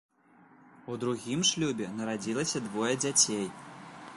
[0.93, 3.45] У другім шлюбе нарадзілася двое дзяцей.